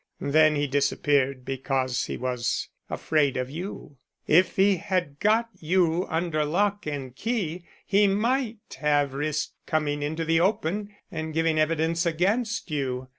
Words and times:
"Then 0.19 0.55
he 0.55 0.65
disappeared 0.65 1.45
because 1.45 2.05
he 2.05 2.17
was 2.17 2.69
afraid 2.89 3.37
of 3.37 3.51
you. 3.51 3.97
If 4.25 4.55
he 4.55 4.77
had 4.77 5.19
got 5.19 5.49
you 5.59 6.07
under 6.09 6.43
lock 6.43 6.87
and 6.87 7.15
key 7.15 7.65
he 7.85 8.07
might 8.07 8.77
have 8.79 9.13
risked 9.13 9.53
coming 9.67 10.01
into 10.01 10.25
the 10.25 10.39
open 10.39 10.89
and 11.11 11.35
giving 11.35 11.59
evidence 11.59 12.03
against 12.07 12.71
you. 12.71 13.09